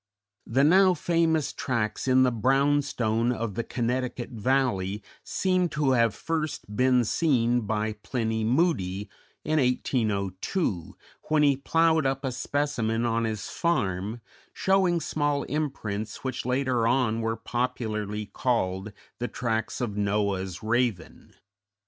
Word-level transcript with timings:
The 0.47 0.63
now 0.63 0.95
famous 0.95 1.53
tracks 1.53 2.07
in 2.07 2.23
the 2.23 2.31
"brown 2.31 2.81
stone" 2.81 3.31
of 3.31 3.53
the 3.53 3.63
Connecticut 3.63 4.31
Valley 4.31 5.03
seem 5.23 5.69
to 5.77 5.91
have 5.91 6.15
first 6.15 6.75
been 6.75 7.05
seen 7.05 7.67
by 7.67 7.93
Pliny 7.93 8.43
Moody 8.43 9.11
in 9.45 9.59
1802, 9.59 10.97
when 11.25 11.43
he 11.43 11.55
ploughed 11.55 12.07
up 12.07 12.25
a 12.25 12.31
specimen 12.31 13.05
on 13.05 13.25
his 13.25 13.47
farm, 13.47 14.21
showing 14.53 14.99
small 14.99 15.43
imprints, 15.43 16.23
which 16.23 16.47
later 16.47 16.87
on 16.87 17.21
were 17.21 17.35
popularly 17.37 18.25
called 18.25 18.91
the 19.19 19.27
tracks 19.27 19.79
of 19.81 19.97
Noah's 19.97 20.63
raven. 20.63 21.35